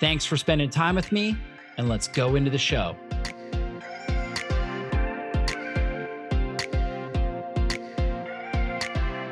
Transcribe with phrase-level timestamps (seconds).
[0.00, 1.36] Thanks for spending time with me,
[1.76, 2.96] and let's go into the show.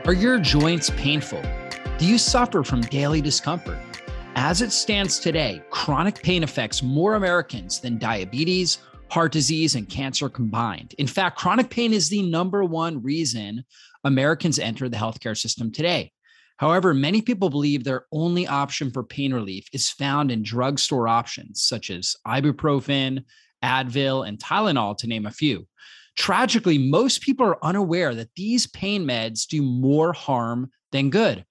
[0.06, 1.42] Are your joints painful?
[1.98, 3.78] Do you suffer from daily discomfort?
[4.34, 8.78] As it stands today, chronic pain affects more Americans than diabetes,
[9.08, 10.94] heart disease, and cancer combined.
[10.98, 13.64] In fact, chronic pain is the number one reason
[14.04, 16.12] Americans enter the healthcare system today.
[16.58, 21.62] However, many people believe their only option for pain relief is found in drugstore options
[21.62, 23.24] such as ibuprofen,
[23.62, 25.66] Advil, and Tylenol, to name a few.
[26.16, 31.44] Tragically, most people are unaware that these pain meds do more harm than good.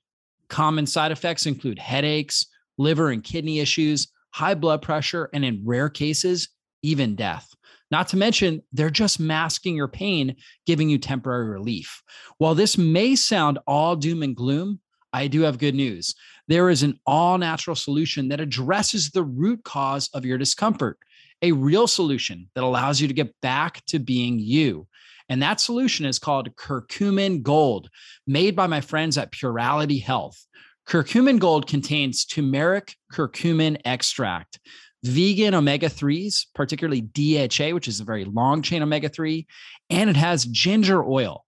[0.47, 2.47] Common side effects include headaches,
[2.77, 6.49] liver and kidney issues, high blood pressure, and in rare cases,
[6.81, 7.47] even death.
[7.91, 12.01] Not to mention, they're just masking your pain, giving you temporary relief.
[12.39, 14.79] While this may sound all doom and gloom,
[15.15, 16.13] I do have good news.
[16.49, 20.97] There is an all natural solution that addresses the root cause of your discomfort,
[21.41, 24.87] a real solution that allows you to get back to being you.
[25.29, 27.89] And that solution is called Curcumin Gold,
[28.27, 30.37] made by my friends at Purality Health.
[30.85, 34.59] Curcumin Gold contains turmeric curcumin extract,
[35.05, 39.47] vegan omega 3s, particularly DHA, which is a very long chain omega 3,
[39.89, 41.45] and it has ginger oil.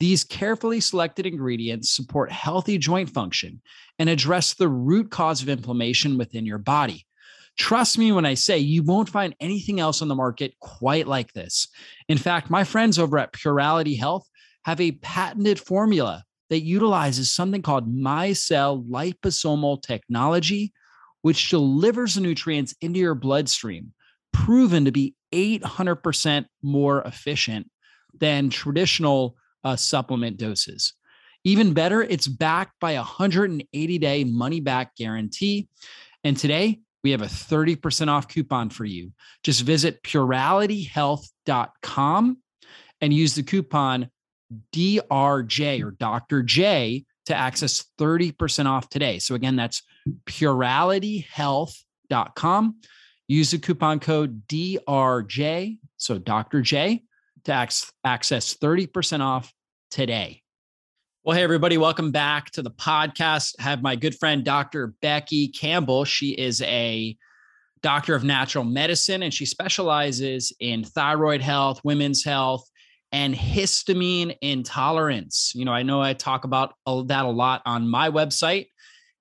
[0.00, 3.60] These carefully selected ingredients support healthy joint function
[3.98, 7.04] and address the root cause of inflammation within your body.
[7.58, 11.32] Trust me when I say you won't find anything else on the market quite like
[11.32, 11.66] this.
[12.08, 14.28] In fact, my friends over at Purality Health
[14.64, 20.72] have a patented formula that utilizes something called micelle liposomal technology,
[21.22, 23.92] which delivers the nutrients into your bloodstream,
[24.32, 27.68] proven to be 800% more efficient
[28.18, 30.92] than traditional uh, supplement doses.
[31.44, 35.68] Even better, it's backed by a 180 day money back guarantee.
[36.24, 39.12] And today, we have a 30% off coupon for you.
[39.42, 42.38] Just visit puralityhealth.com
[43.00, 44.10] and use the coupon
[44.74, 46.42] DRJ or Dr.
[46.42, 49.18] J to access 30% off today.
[49.18, 49.82] So again, that's
[50.26, 52.76] puralityhealth.com.
[53.28, 56.62] Use the coupon code DRJ, so Dr.
[56.62, 57.02] J,
[57.44, 57.68] to
[58.04, 59.52] access 30% off
[59.90, 60.42] today.
[61.24, 63.54] Well, hey, everybody, welcome back to the podcast.
[63.58, 64.94] I have my good friend, Dr.
[65.02, 66.04] Becky Campbell.
[66.04, 67.16] She is a
[67.82, 72.68] doctor of natural medicine and she specializes in thyroid health, women's health,
[73.12, 75.52] and histamine intolerance.
[75.54, 78.66] You know, I know I talk about that a lot on my website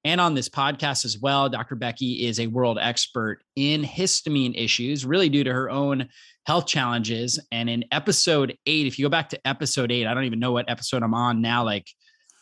[0.08, 1.50] and on this podcast as well.
[1.50, 1.76] Dr.
[1.76, 6.08] Becky is a world expert in histamine issues, really due to her own
[6.46, 7.40] health challenges.
[7.52, 10.54] And in episode eight, if you go back to episode eight, I don't even know
[10.54, 11.88] what episode I'm on now, like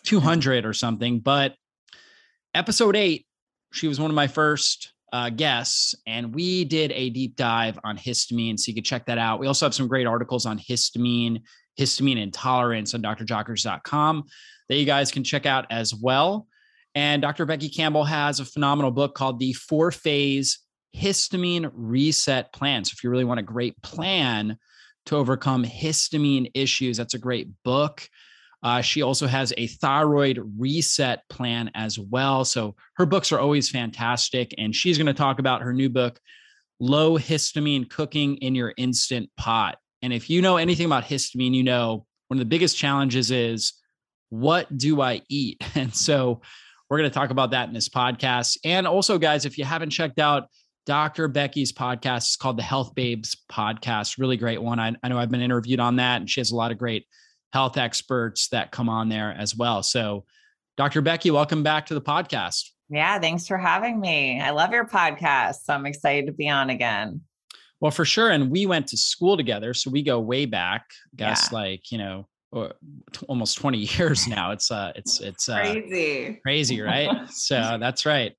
[0.04, 1.56] 200 or something, but
[2.54, 3.26] episode eight,
[3.74, 7.98] she was one of my first uh, guests, and we did a deep dive on
[7.98, 8.60] histamine.
[8.60, 9.40] So you can check that out.
[9.40, 11.42] We also have some great articles on histamine,
[11.80, 14.24] histamine intolerance on drjockers.com
[14.70, 16.48] that you guys can check out as well.
[16.96, 17.46] And Dr.
[17.46, 20.60] Becky Campbell has a phenomenal book called The Four Phase
[20.96, 22.86] histamine reset plan.
[22.86, 24.58] So if you really want a great plan
[25.08, 28.08] to overcome histamine issues, that's a great book.
[28.64, 32.46] Uh, she also has a thyroid reset plan as well.
[32.46, 34.56] So her books are always fantastic.
[34.58, 36.20] And she's going to talk about her new book,
[36.80, 39.78] Low Histamine Cooking in Your Instant Pot.
[40.02, 43.74] And if you know anything about histamine, you know one of the biggest challenges is
[44.30, 45.62] what do I eat?
[45.76, 46.42] And so
[46.90, 48.58] we're going to talk about that in this podcast.
[48.64, 50.50] And also, guys, if you haven't checked out
[50.86, 51.28] Dr.
[51.28, 52.18] Becky's podcast.
[52.18, 54.20] It's called the Health Babes Podcast.
[54.20, 54.80] Really great one.
[54.80, 57.06] I, I know I've been interviewed on that, and she has a lot of great
[57.54, 59.82] health experts that come on there as well.
[59.82, 60.26] So,
[60.78, 61.02] Dr.
[61.02, 62.70] Becky, welcome back to the podcast.
[62.90, 64.40] Yeah, thanks for having me.
[64.40, 65.64] I love your podcast.
[65.64, 67.22] So I'm excited to be on again.
[67.80, 68.30] Well, for sure.
[68.30, 69.74] And we went to school together.
[69.74, 71.58] So we go way back, I guess yeah.
[71.58, 72.28] like, you know,
[73.28, 74.52] almost 20 years now.
[74.52, 76.40] It's uh it's it's uh, crazy.
[76.44, 77.10] Crazy, right?
[77.30, 78.34] so that's right.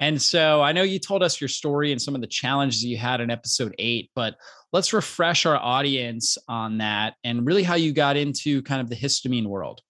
[0.00, 2.96] And so I know you told us your story and some of the challenges you
[2.96, 4.34] had in episode eight, but
[4.72, 8.96] let's refresh our audience on that and really how you got into kind of the
[8.96, 9.82] histamine world.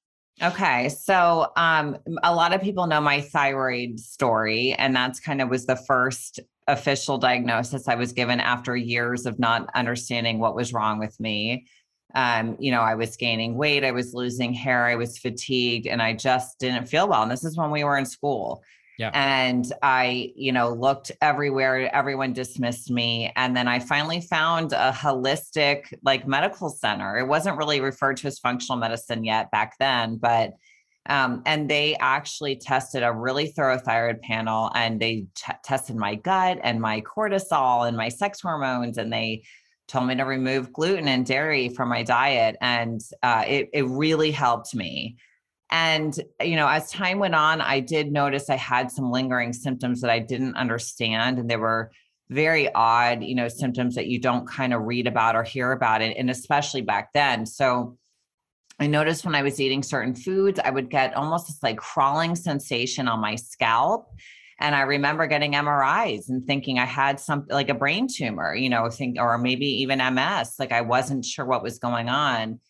[0.43, 0.89] Okay.
[0.89, 5.67] So um, a lot of people know my thyroid story, and that's kind of was
[5.67, 10.99] the first official diagnosis I was given after years of not understanding what was wrong
[10.99, 11.67] with me.
[12.15, 16.03] Um, you know, I was gaining weight, I was losing hair, I was fatigued, and
[16.03, 17.23] I just didn't feel well.
[17.23, 18.63] And this is when we were in school.
[18.99, 19.11] Yeah.
[19.15, 23.33] And I, you know, looked everywhere, everyone dismissed me.
[23.35, 27.17] And then I finally found a holistic, like medical center.
[27.17, 30.53] It wasn't really referred to as functional medicine yet back then, but
[31.07, 36.15] um, and they actually tested a really thorough thyroid panel and they t- tested my
[36.15, 38.99] gut and my cortisol and my sex hormones.
[38.99, 39.43] And they
[39.91, 42.57] told me to remove gluten and dairy from my diet.
[42.61, 45.17] And uh, it, it really helped me.
[45.71, 50.01] And, you know, as time went on, I did notice I had some lingering symptoms
[50.01, 51.39] that I didn't understand.
[51.39, 51.93] And they were
[52.29, 56.03] very odd, you know, symptoms that you don't kind of read about or hear about
[56.03, 56.17] it.
[56.17, 57.47] And especially back then.
[57.47, 57.99] So
[58.81, 62.35] I noticed when I was eating certain foods, I would get almost this like crawling
[62.35, 64.07] sensation on my scalp.
[64.61, 68.69] And I remember getting MRIs and thinking I had something like a brain tumor, you
[68.69, 70.57] know, think, or maybe even MS.
[70.59, 72.61] Like I wasn't sure what was going on.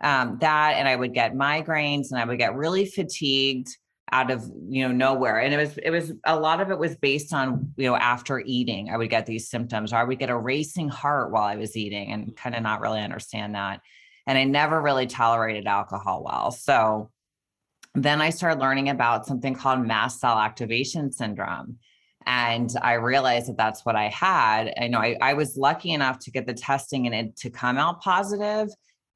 [0.00, 3.76] Um, that and i would get migraines and i would get really fatigued
[4.12, 5.40] out of you know nowhere.
[5.40, 8.40] And it was it was a lot of it was based on you know after
[8.40, 11.56] eating i would get these symptoms or i would get a racing heart while i
[11.56, 13.80] was eating and kind of not really understand that.
[14.26, 16.52] And i never really tolerated alcohol well.
[16.52, 17.10] So
[18.02, 21.76] then i started learning about something called mast cell activation syndrome
[22.26, 26.18] and i realized that that's what i had i know I, I was lucky enough
[26.20, 28.70] to get the testing and it to come out positive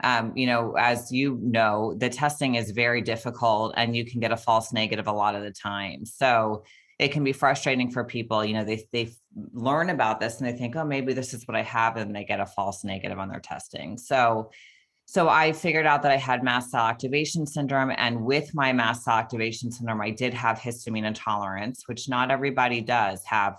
[0.04, 4.32] um, you know, as you know, the testing is very difficult and you can get
[4.32, 6.04] a false negative a lot of the time.
[6.04, 6.64] So
[6.98, 8.44] it can be frustrating for people.
[8.44, 9.10] You know, they they
[9.52, 12.24] learn about this and they think, oh, maybe this is what I have, and they
[12.24, 13.96] get a false negative on their testing.
[13.96, 14.50] So
[15.12, 17.92] so I figured out that I had mast cell activation syndrome.
[17.98, 22.80] And with my mast cell activation syndrome, I did have histamine intolerance, which not everybody
[22.80, 23.58] does have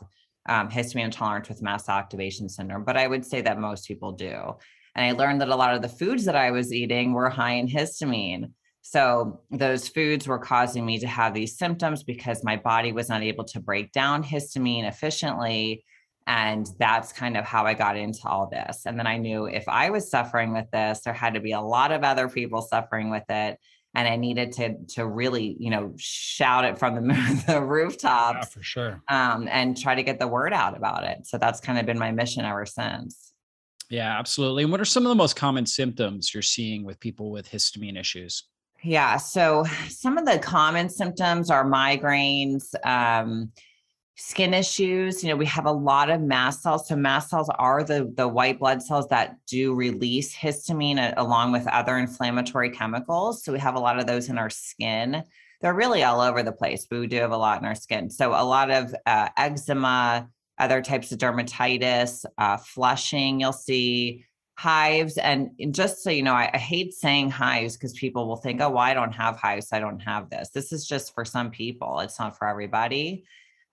[0.50, 4.13] um, histamine intolerance with mast cell activation syndrome, but I would say that most people
[4.13, 4.55] do.
[4.95, 7.53] And I learned that a lot of the foods that I was eating were high
[7.53, 8.50] in histamine.
[8.81, 13.21] So those foods were causing me to have these symptoms because my body was not
[13.21, 15.85] able to break down histamine efficiently.
[16.25, 18.85] And that's kind of how I got into all this.
[18.85, 21.61] And then I knew if I was suffering with this, there had to be a
[21.61, 23.57] lot of other people suffering with it.
[23.95, 28.45] And I needed to to really, you know, shout it from the, the rooftops yeah,
[28.45, 31.27] for sure, um, and try to get the word out about it.
[31.27, 33.33] So that's kind of been my mission ever since.
[33.89, 34.63] Yeah, absolutely.
[34.63, 37.99] And what are some of the most common symptoms you're seeing with people with histamine
[37.99, 38.45] issues?
[38.81, 39.17] Yeah.
[39.17, 43.51] So some of the common symptoms are migraines, um,
[44.15, 45.24] skin issues.
[45.24, 46.88] You know, we have a lot of mast cells.
[46.88, 51.51] So mast cells are the the white blood cells that do release histamine a, along
[51.51, 53.44] with other inflammatory chemicals.
[53.44, 55.24] So we have a lot of those in our skin.
[55.62, 58.10] They're really all over the place, but we do have a lot in our skin.
[58.10, 60.27] So a lot of uh, eczema,
[60.60, 64.25] other types of dermatitis, uh, flushing, you'll see
[64.56, 65.18] hives.
[65.18, 68.69] And, just so you know, I, I hate saying hives because people will think, oh,
[68.69, 69.69] well, I don't have hives.
[69.71, 70.50] I don't have this.
[70.50, 73.24] This is just for some people, it's not for everybody.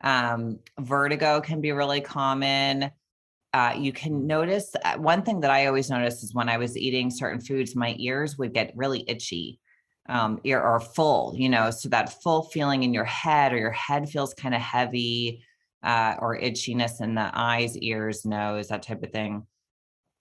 [0.03, 2.91] Um, vertigo can be really common.
[3.53, 6.77] Uh, you can notice uh, one thing that I always notice is when I was
[6.77, 9.61] eating certain foods, my ears would get really itchy
[10.11, 13.71] um, ear or full, you know, so that full feeling in your head or your
[13.71, 15.43] head feels kind of heavy
[15.83, 19.47] uh, or itchiness in the eyes, ears, nose, that type of thing.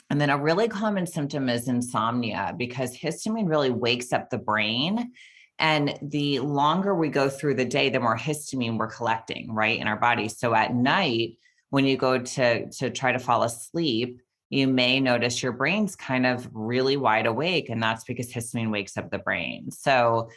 [0.09, 5.11] And then a really common symptom is insomnia because histamine really wakes up the brain.
[5.59, 9.87] And the longer we go through the day, the more histamine we're collecting, right, in
[9.87, 10.29] our body.
[10.29, 11.37] So at night,
[11.69, 16.25] when you go to to try to fall asleep, you may notice your brain's kind
[16.25, 19.69] of really wide awake, and that's because histamine wakes up the brain.
[19.69, 20.29] So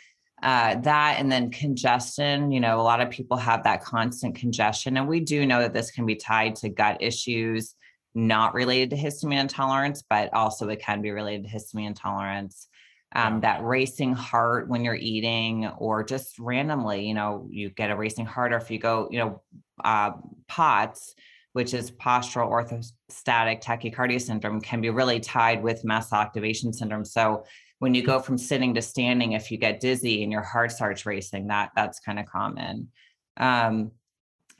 [0.42, 4.96] uh, that and then congestion you know a lot of people have that constant congestion
[4.96, 7.76] and we do know that this can be tied to gut issues
[8.14, 12.66] not related to histamine intolerance but also it can be related to histamine intolerance
[13.14, 17.96] um, that racing heart when you're eating or just randomly you know you get a
[17.96, 19.42] racing heart or if you go you know
[19.84, 20.12] uh,
[20.48, 21.14] pots
[21.52, 27.04] which is postural orthostatic tachycardia syndrome can be really tied with mast activation syndrome.
[27.04, 27.44] So
[27.78, 31.04] when you go from sitting to standing if you get dizzy and your heart starts
[31.04, 32.88] racing that that's kind of common.
[33.36, 33.92] Um,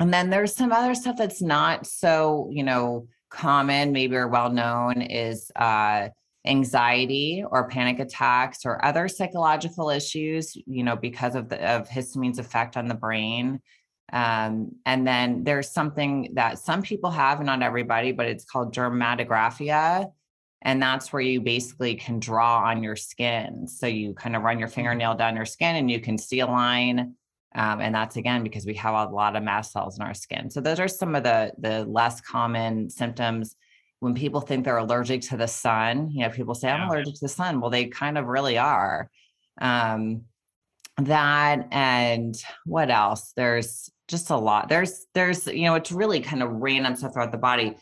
[0.01, 4.51] and then there's some other stuff that's not so you know common maybe or well
[4.51, 6.09] known is uh,
[6.47, 12.39] anxiety or panic attacks or other psychological issues you know because of the of histamine's
[12.39, 13.61] effect on the brain
[14.13, 20.11] um, and then there's something that some people have not everybody but it's called dermatographia
[20.63, 23.67] and that's where you basically can draw on your skin.
[23.67, 24.75] So you kind of run your mm-hmm.
[24.75, 27.17] fingernail down your skin and you can see a line
[27.55, 30.49] Um, and that's again because we have a lot of mast cells in our skin.
[30.51, 33.57] So those are some of the the less common symptoms
[34.03, 36.11] when people think they're allergic to the sun.
[36.11, 37.61] You know, people say I'm allergic to the sun.
[37.61, 39.09] Well, they kind of really are.
[39.61, 40.23] Um,
[40.97, 42.35] that and
[42.67, 43.33] what else?
[43.37, 44.69] There's just a lot.
[44.69, 47.77] There's there's you know it's really kind of random stuff throughout the body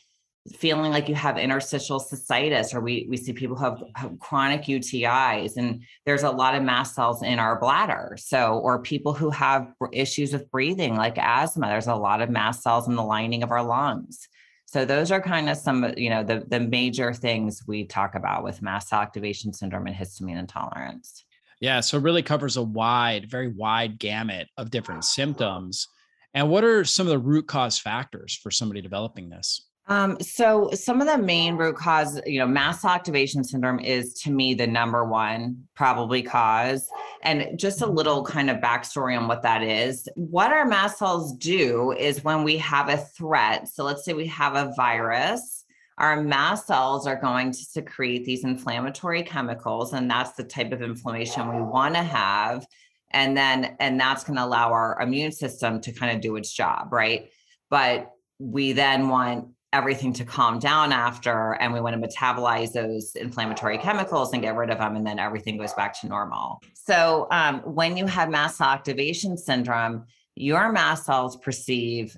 [0.58, 5.56] feeling like you have interstitial cystitis or we we see people have, have, chronic UTIs
[5.56, 9.68] and there's a lot of mast cells in our bladder so or people who have
[9.92, 13.50] issues with breathing like asthma there's a lot of mast cells in the lining of
[13.50, 14.28] our lungs
[14.70, 18.44] so those are kind of some you know the the major things we talk about
[18.44, 21.24] with mast cell activation syndrome and histamine intolerance.
[21.60, 25.88] Yeah so it really covers a wide very wide gamut of different symptoms.
[26.34, 30.70] And what are some of the root cause factors for somebody developing this um, so
[30.72, 34.54] some of the main root cause, you know, mast cell activation syndrome is to me
[34.54, 36.88] the number one probably cause.
[37.24, 40.08] And just a little kind of backstory on what that is.
[40.14, 43.66] What our mast cells do is when we have a threat.
[43.66, 45.64] So let's say we have a virus,
[45.98, 50.82] our mast cells are going to secrete these inflammatory chemicals, and that's the type of
[50.82, 52.64] inflammation we want to have.
[53.10, 56.52] And then, and that's going to allow our immune system to kind of do its
[56.52, 57.28] job, right?
[57.68, 63.14] But we then want everything to calm down after and we want to metabolize those
[63.14, 66.60] inflammatory chemicals and get rid of them and then everything goes back to normal.
[66.74, 72.16] So um, when you have mast cell activation syndrome your mast cells perceive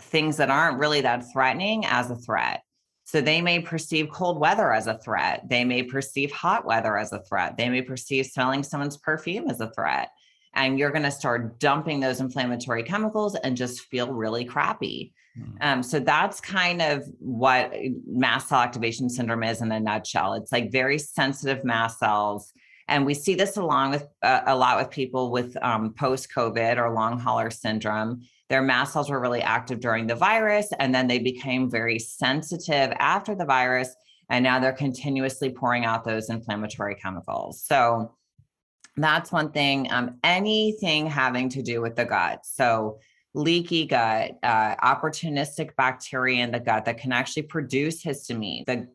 [0.00, 2.62] things that aren't really that threatening as a threat.
[3.04, 5.42] So they may perceive cold weather as a threat.
[5.48, 7.56] They may perceive hot weather as a threat.
[7.56, 10.08] They may perceive smelling someone's perfume as a threat.
[10.54, 15.12] And you're going to start dumping those inflammatory chemicals and just feel really crappy.
[15.60, 17.72] Um, so that's kind of what
[18.06, 20.34] mast cell activation syndrome is in a nutshell.
[20.34, 22.52] It's like very sensitive mast cells.
[22.88, 26.76] And we see this along with uh, a lot with people with um, post COVID
[26.76, 28.22] or long hauler syndrome.
[28.50, 32.92] Their mast cells were really active during the virus, and then they became very sensitive
[32.98, 33.94] after the virus.
[34.28, 37.62] And now they're continuously pouring out those inflammatory chemicals.
[37.62, 38.12] So
[38.96, 39.90] that's one thing.
[39.90, 42.40] Um, anything having to do with the gut.
[42.44, 42.98] So
[43.34, 48.88] leaky gut, uh, opportunistic bacteria in the gut that can actually produce histamine, the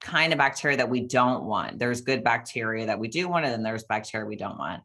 [0.00, 1.78] kind of bacteria that we don't want.
[1.78, 4.82] There's good bacteria that we do want, and then there's bacteria we don't want.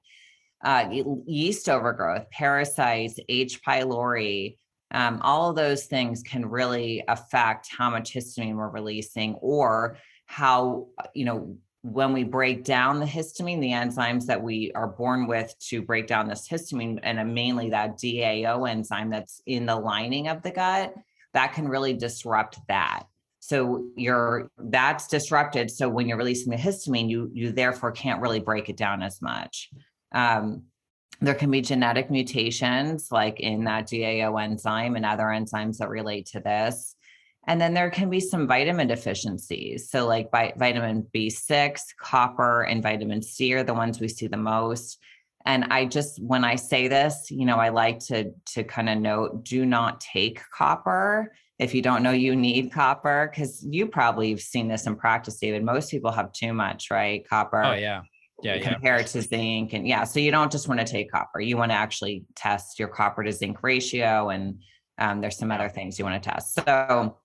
[0.64, 0.90] Uh,
[1.26, 3.62] yeast overgrowth, parasites, H.
[3.64, 4.58] pylori,
[4.92, 10.88] um, all of those things can really affect how much histamine we're releasing or how,
[11.14, 11.58] you know,
[11.92, 16.06] when we break down the histamine, the enzymes that we are born with to break
[16.06, 20.94] down this histamine, and mainly that DAO enzyme that's in the lining of the gut,
[21.34, 23.04] that can really disrupt that.
[23.40, 25.72] So you're that's disrupted.
[25.72, 29.22] So when you're releasing the histamine, you you therefore can't really break it down as
[29.22, 29.70] much.
[30.12, 30.64] Um,
[31.22, 36.26] there can be genetic mutations like in that DAO enzyme and other enzymes that relate
[36.28, 36.96] to this.
[37.48, 39.90] And then there can be some vitamin deficiencies.
[39.90, 44.38] So, like by vitamin B6, copper, and vitamin C are the ones we see the
[44.38, 45.00] most.
[45.46, 48.98] And I just, when I say this, you know, I like to to kind of
[48.98, 54.30] note: do not take copper if you don't know you need copper, because you probably
[54.30, 55.64] have seen this in practice, David.
[55.64, 57.28] Most people have too much, right?
[57.28, 57.64] Copper.
[57.64, 58.02] Oh yeah.
[58.44, 59.08] Yeah, compared yeah.
[59.08, 61.76] to zinc and yeah so you don't just want to take copper you want to
[61.76, 64.62] actually test your copper to zinc ratio and
[65.00, 67.18] um, there's some other things you want to test so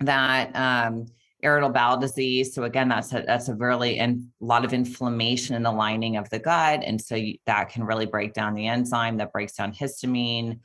[0.00, 1.06] that um,
[1.42, 2.54] irritable bowel disease.
[2.54, 6.16] So again, that's a, that's a really and a lot of inflammation in the lining
[6.16, 9.54] of the gut, and so you, that can really break down the enzyme that breaks
[9.54, 10.58] down histamine.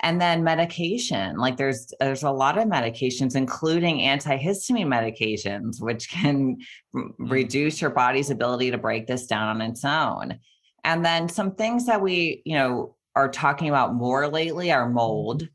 [0.00, 6.58] And then medication, like there's there's a lot of medications, including antihistamine medications, which can
[6.94, 7.08] mm.
[7.18, 10.38] reduce your body's ability to break this down on its own.
[10.84, 15.48] And then some things that we, you know, are talking about more lately are mold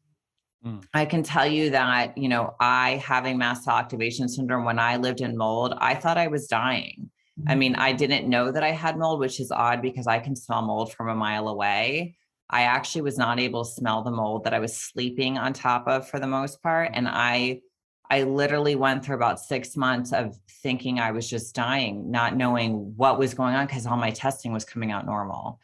[0.65, 0.83] Mm.
[0.93, 4.97] I can tell you that, you know, I having mast cell activation syndrome when I
[4.97, 7.09] lived in mold, I thought I was dying.
[7.47, 7.97] I mean, I mm.
[7.97, 11.07] didn't know that I had mold, which is odd because I can smell mold from
[11.07, 12.15] a mile away.
[12.49, 15.87] I actually was not able to smell the mold that I was sleeping on top
[15.87, 16.91] of for the most part.
[16.93, 17.61] And I
[18.09, 22.93] I literally went through about six months of thinking I was just dying, not knowing
[22.97, 25.59] what was going on because all my testing was coming out normal.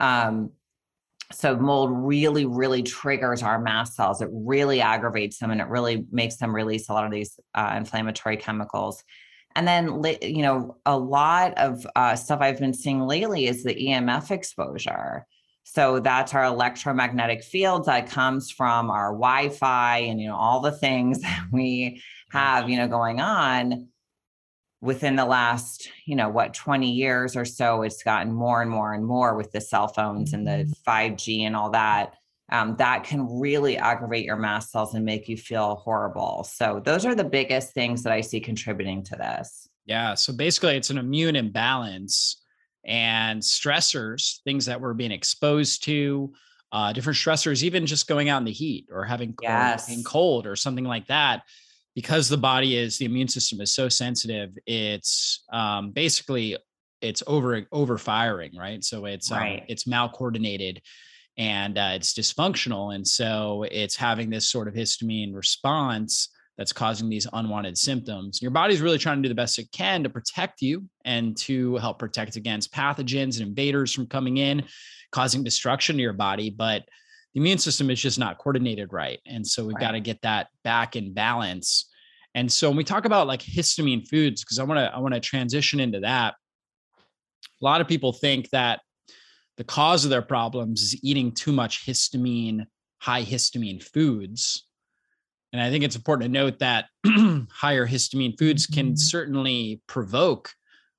[0.00, 0.52] Um,
[1.32, 4.20] so mold really really triggers our mast cells.
[4.20, 7.74] It really aggravates them and it really makes them release a lot of these uh,
[7.76, 9.04] inflammatory chemicals.
[9.56, 13.74] And then you know a lot of uh, stuff i've been seeing lately is the
[13.74, 15.26] emf exposure.
[15.64, 20.72] So that's our electromagnetic fields that comes from our wi-fi and you know all the
[20.72, 23.88] things that we have you know going on
[24.80, 28.94] within the last, you know, what, 20 years or so, it's gotten more and more
[28.94, 31.46] and more with the cell phones and the 5G mm-hmm.
[31.46, 32.14] and all that.
[32.52, 36.42] Um, that can really aggravate your mast cells and make you feel horrible.
[36.42, 39.68] So, those are the biggest things that I see contributing to this.
[39.86, 40.14] Yeah.
[40.14, 42.42] So, basically, it's an immune imbalance
[42.84, 46.32] and stressors, things that we're being exposed to,
[46.72, 50.02] uh, different stressors, even just going out in the heat or having cold, yes.
[50.04, 51.42] cold or something like that
[52.00, 56.56] because the body is the immune system is so sensitive it's um, basically
[57.02, 59.60] it's over over firing right so it's right.
[59.60, 60.78] um, it's malcoordinated
[61.36, 67.10] and uh, it's dysfunctional and so it's having this sort of histamine response that's causing
[67.10, 70.62] these unwanted symptoms your body's really trying to do the best it can to protect
[70.62, 74.64] you and to help protect against pathogens and invaders from coming in
[75.12, 76.82] causing destruction to your body but
[77.34, 79.20] the immune system is just not coordinated right.
[79.26, 79.80] And so we've right.
[79.80, 81.88] got to get that back in balance.
[82.34, 85.14] And so when we talk about like histamine foods, because I want to I want
[85.14, 86.34] to transition into that.
[87.60, 88.80] A lot of people think that
[89.56, 92.64] the cause of their problems is eating too much histamine,
[92.98, 94.66] high histamine foods.
[95.52, 96.86] And I think it's important to note that
[97.50, 98.96] higher histamine foods can mm-hmm.
[98.96, 100.52] certainly provoke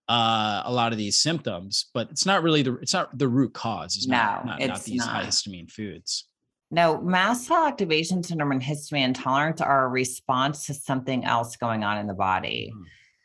[0.09, 3.53] uh, a lot of these symptoms, but it's not really the it's not the root
[3.53, 3.95] cause.
[3.95, 5.07] It's no, not, not, it's not these not.
[5.07, 6.27] high histamine foods.
[6.71, 11.83] No, mast cell activation syndrome and histamine intolerance are a response to something else going
[11.83, 12.71] on in the body.
[12.73, 12.83] Mm.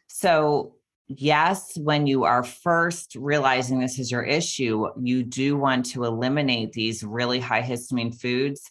[0.09, 0.75] So,
[1.07, 6.73] yes, when you are first realizing this is your issue, you do want to eliminate
[6.73, 8.71] these really high histamine foods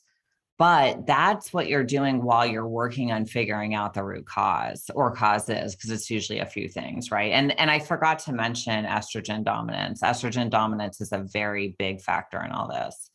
[0.58, 5.13] but that's what you're doing while you're working on figuring out the root cause or
[5.13, 9.44] causes because it's usually a few things right and and i forgot to mention estrogen
[9.44, 13.10] dominance estrogen dominance is a very big factor in all this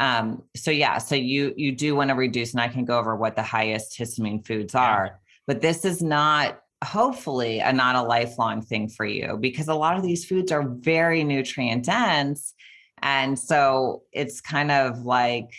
[0.00, 3.14] um so yeah so you you do want to reduce and i can go over
[3.14, 8.60] what the highest histamine foods are but this is not hopefully a not a lifelong
[8.60, 12.54] thing for you because a lot of these foods are very nutrient dense
[13.02, 15.50] and so it's kind of like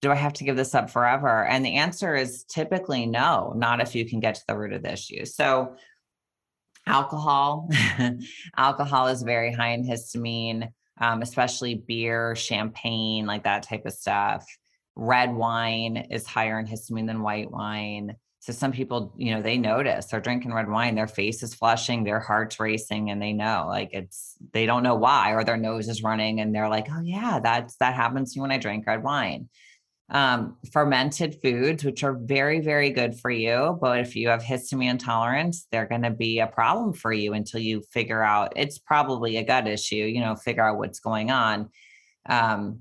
[0.00, 1.44] do I have to give this up forever?
[1.44, 4.82] And the answer is typically no, not if you can get to the root of
[4.82, 5.24] the issue.
[5.26, 5.76] So,
[6.86, 7.68] alcohol,
[8.56, 14.46] alcohol is very high in histamine, um, especially beer, champagne, like that type of stuff.
[14.96, 18.16] Red wine is higher in histamine than white wine.
[18.40, 22.04] So some people, you know, they notice they're drinking red wine, their face is flushing,
[22.04, 25.88] their heart's racing, and they know like it's they don't know why, or their nose
[25.88, 28.86] is running, and they're like, oh yeah, that's that happens to me when I drink
[28.86, 29.48] red wine
[30.10, 33.78] um, fermented foods, which are very, very good for you.
[33.80, 37.60] But if you have histamine intolerance, they're going to be a problem for you until
[37.60, 41.70] you figure out it's probably a gut issue, you know, figure out what's going on.
[42.28, 42.80] Um,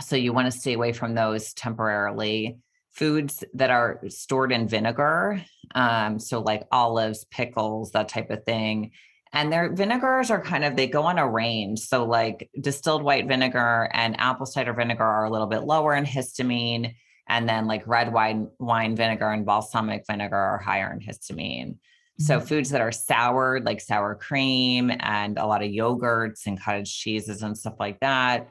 [0.00, 2.58] so you want to stay away from those temporarily.
[2.92, 8.92] Foods that are stored in vinegar, um, so like olives, pickles, that type of thing,
[9.36, 11.80] and their vinegars are kind of they go on a range.
[11.80, 16.06] So like distilled white vinegar and apple cider vinegar are a little bit lower in
[16.06, 16.94] histamine.
[17.28, 21.76] And then like red wine wine vinegar and balsamic vinegar are higher in histamine.
[22.18, 22.24] Mm-hmm.
[22.24, 26.98] so foods that are soured like sour cream and a lot of yogurts and cottage
[26.98, 28.48] cheeses and stuff like that.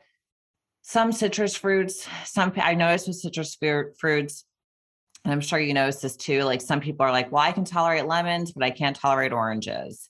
[0.83, 3.57] Some citrus fruits some i noticed with citrus
[3.99, 4.45] fruits
[5.23, 7.65] and i'm sure you notice this too like some people are like well i can
[7.65, 10.09] tolerate lemons but i can't tolerate oranges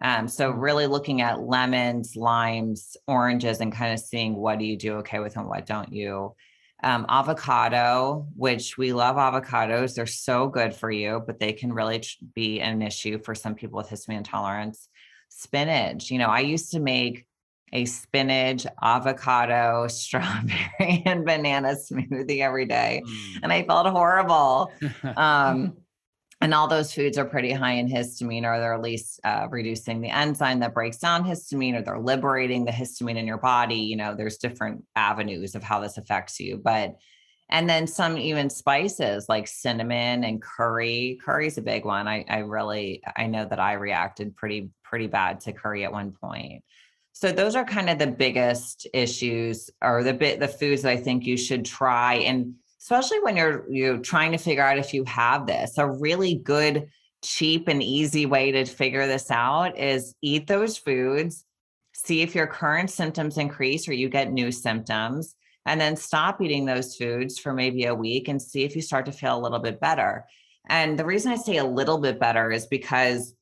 [0.00, 4.76] um, so really looking at lemons, limes, oranges, and kind of seeing what do you
[4.76, 6.34] do okay with and what don't you.
[6.82, 12.02] Um, avocado, which we love avocados, they're so good for you, but they can really
[12.34, 14.88] be an issue for some people with histamine intolerance.
[15.28, 17.26] Spinach, you know, I used to make
[17.72, 23.40] a spinach, avocado, strawberry, and banana smoothie every day, mm.
[23.42, 24.72] and I felt horrible.
[25.16, 25.76] Um,
[26.40, 30.00] and all those foods are pretty high in histamine or they're at least uh, reducing
[30.00, 33.76] the enzyme that breaks down histamine or they're liberating the histamine in your body.
[33.76, 36.96] You know there's different avenues of how this affects you but
[37.52, 41.18] and then some even spices like cinnamon and curry.
[41.22, 42.06] Curry's a big one.
[42.08, 46.12] I, I really i know that i reacted pretty pretty bad to curry at one
[46.12, 46.64] point.
[47.12, 50.96] So those are kind of the biggest issues or the bit the foods that i
[50.96, 52.14] think you should try.
[52.14, 56.36] And especially when you're you're trying to figure out if you have this a really
[56.36, 56.88] good
[57.22, 61.44] cheap and easy way to figure this out is eat those foods
[61.92, 65.34] see if your current symptoms increase or you get new symptoms
[65.66, 69.06] and then stop eating those foods for maybe a week and see if you start
[69.06, 70.24] to feel a little bit better.
[70.68, 73.34] And the reason i say a little bit better is because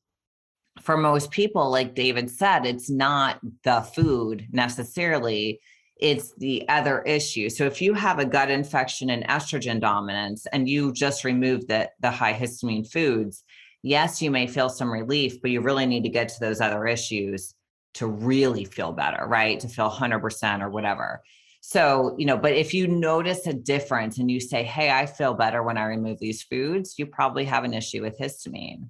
[0.81, 5.59] for most people like david said it's not the food necessarily
[5.99, 7.49] it's the other issue.
[7.49, 11.89] So if you have a gut infection and estrogen dominance and you just remove the,
[11.99, 13.43] the high histamine foods,
[13.83, 16.87] yes, you may feel some relief, but you really need to get to those other
[16.87, 17.53] issues
[17.95, 19.59] to really feel better, right?
[19.59, 21.21] To feel 100% or whatever.
[21.61, 25.33] So, you know, but if you notice a difference and you say, hey, I feel
[25.33, 28.87] better when I remove these foods, you probably have an issue with histamine.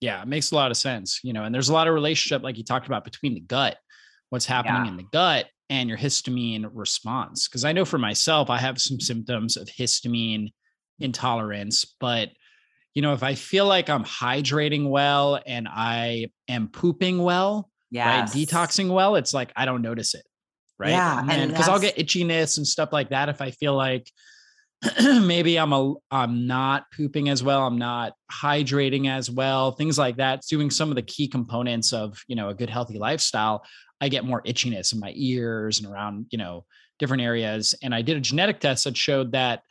[0.00, 1.20] Yeah, it makes a lot of sense.
[1.22, 3.76] You know, and there's a lot of relationship, like you talked about, between the gut,
[4.30, 4.90] what's happening yeah.
[4.90, 7.48] in the gut, and your histamine response.
[7.48, 10.52] Because I know for myself, I have some symptoms of histamine
[10.98, 12.28] intolerance, but
[12.92, 18.20] you know, if I feel like I'm hydrating well and I am pooping well, yeah,
[18.20, 20.24] right, detoxing well, it's like I don't notice it
[20.80, 20.90] right?
[20.90, 24.10] Yeah, and because I'll get itchiness and stuff like that if I feel like
[25.00, 30.16] maybe I'm a I'm not pooping as well, I'm not hydrating as well, things like
[30.16, 30.38] that.
[30.38, 33.62] It's Doing some of the key components of you know a good healthy lifestyle,
[34.00, 36.64] I get more itchiness in my ears and around you know
[36.98, 37.74] different areas.
[37.82, 39.62] And I did a genetic test that showed that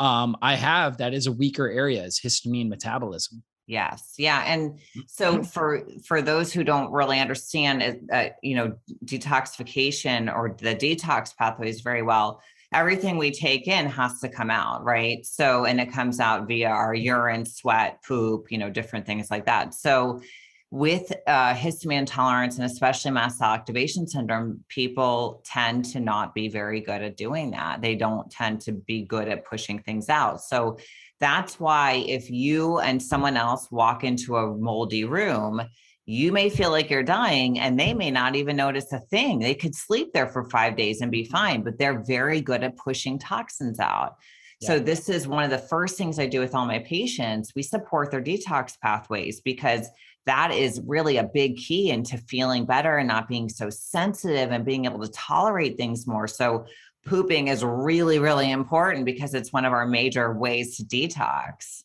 [0.00, 3.42] um, I have that is a weaker area is histamine metabolism.
[3.66, 4.14] Yes.
[4.18, 4.42] Yeah.
[4.46, 5.42] And so mm-hmm.
[5.42, 11.82] for for those who don't really understand uh, you know detoxification or the detox pathways
[11.82, 15.24] very well, everything we take in has to come out, right?
[15.24, 19.46] So and it comes out via our urine, sweat, poop, you know, different things like
[19.46, 19.74] that.
[19.74, 20.20] So
[20.70, 26.48] with uh, histamine intolerance and especially mast cell activation syndrome, people tend to not be
[26.48, 27.82] very good at doing that.
[27.82, 30.40] They don't tend to be good at pushing things out.
[30.40, 30.78] So
[31.18, 35.60] that's why if you and someone else walk into a moldy room,
[36.06, 39.40] you may feel like you're dying and they may not even notice a thing.
[39.40, 42.76] They could sleep there for five days and be fine, but they're very good at
[42.76, 44.16] pushing toxins out.
[44.62, 47.52] So, this is one of the first things I do with all my patients.
[47.56, 49.88] We support their detox pathways because
[50.26, 54.64] that is really a big key into feeling better and not being so sensitive and
[54.64, 56.26] being able to tolerate things more.
[56.26, 56.66] So,
[57.06, 61.82] pooping is really, really important because it's one of our major ways to detox.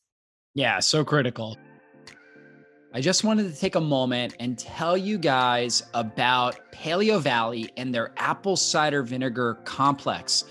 [0.54, 1.58] Yeah, so critical.
[2.94, 7.94] I just wanted to take a moment and tell you guys about Paleo Valley and
[7.94, 10.46] their apple cider vinegar complex.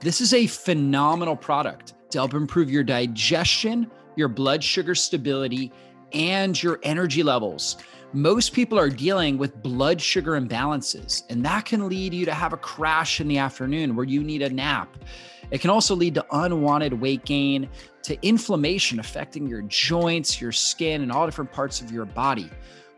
[0.00, 5.72] This is a phenomenal product to help improve your digestion, your blood sugar stability,
[6.12, 7.76] and your energy levels
[8.12, 12.52] most people are dealing with blood sugar imbalances, and that can lead you to have
[12.52, 14.96] a crash in the afternoon where you need a nap.
[15.52, 17.68] It can also lead to unwanted weight gain,
[18.02, 22.50] to inflammation affecting your joints, your skin, and all different parts of your body.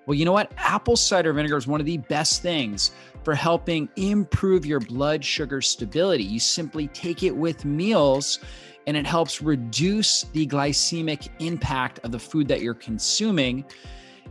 [0.06, 0.50] Well, you know what?
[0.56, 5.60] Apple cider vinegar is one of the best things for helping improve your blood sugar
[5.60, 6.24] stability.
[6.24, 8.40] You simply take it with meals
[8.86, 13.64] and it helps reduce the glycemic impact of the food that you're consuming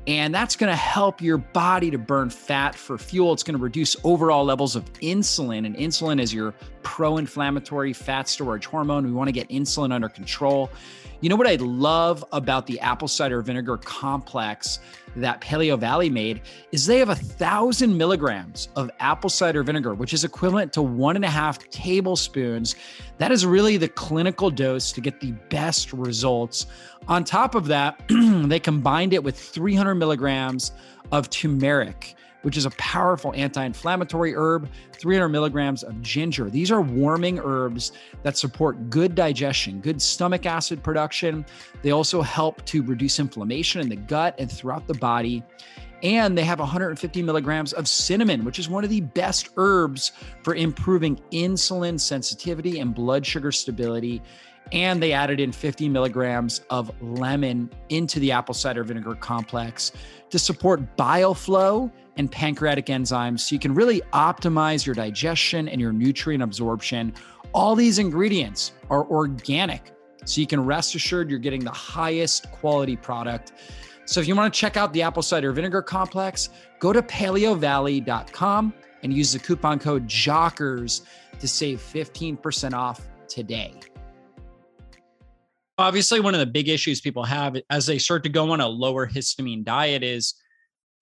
[0.07, 3.33] and that's going to help your body to burn fat for fuel.
[3.33, 5.65] It's going to reduce overall levels of insulin.
[5.65, 9.05] And insulin is your pro inflammatory fat storage hormone.
[9.05, 10.71] We want to get insulin under control.
[11.21, 14.79] You know what I love about the apple cider vinegar complex
[15.15, 20.13] that Paleo Valley made is they have a thousand milligrams of apple cider vinegar, which
[20.13, 22.75] is equivalent to one and a half tablespoons.
[23.19, 26.65] That is really the clinical dose to get the best results.
[27.07, 30.71] On top of that, they combined it with 300 milligrams
[31.11, 36.49] of turmeric which is a powerful anti inflammatory herb, 300 milligrams of ginger.
[36.49, 37.91] These are warming herbs
[38.23, 41.45] that support good digestion, good stomach acid production.
[41.81, 45.43] They also help to reduce inflammation in the gut and throughout the body.
[46.03, 50.55] And they have 150 milligrams of cinnamon, which is one of the best herbs for
[50.55, 54.21] improving insulin sensitivity and blood sugar stability.
[54.71, 59.91] And they added in 50 milligrams of lemon into the apple cider vinegar complex
[60.29, 65.81] to support bile flow and pancreatic enzymes so you can really optimize your digestion and
[65.81, 67.11] your nutrient absorption.
[67.51, 69.91] All these ingredients are organic,
[70.23, 73.53] so you can rest assured you're getting the highest quality product.
[74.05, 78.73] So if you want to check out the apple cider vinegar complex, go to paleovalley.com
[79.01, 81.01] and use the coupon code JOCKERS
[81.39, 83.73] to save 15% off today.
[85.79, 88.67] Obviously, one of the big issues people have as they start to go on a
[88.67, 90.35] lower histamine diet is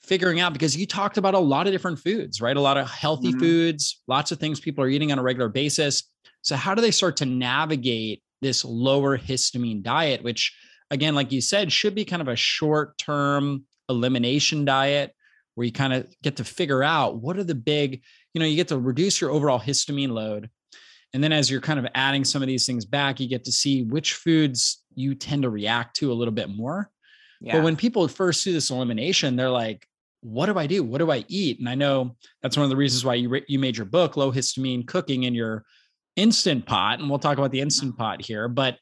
[0.01, 2.57] figuring out because you talked about a lot of different foods, right?
[2.57, 3.39] A lot of healthy mm-hmm.
[3.39, 6.03] foods, lots of things people are eating on a regular basis.
[6.41, 10.55] So, how do they start to navigate this lower histamine diet, which,
[10.91, 15.13] again, like you said, should be kind of a short term elimination diet
[15.55, 18.01] where you kind of get to figure out what are the big,
[18.33, 20.49] you know, you get to reduce your overall histamine load.
[21.13, 23.51] And then as you're kind of adding some of these things back, you get to
[23.51, 26.89] see which foods you tend to react to a little bit more.
[27.41, 27.53] Yeah.
[27.53, 29.87] But when people first do this elimination, they're like,
[30.21, 30.83] what do I do?
[30.83, 31.59] What do I eat?
[31.59, 34.31] And I know that's one of the reasons why you you made your book, Low
[34.31, 35.65] Histamine Cooking, in your
[36.15, 36.99] instant pot.
[36.99, 38.03] And we'll talk about the instant uh-huh.
[38.03, 38.47] pot here.
[38.47, 38.77] But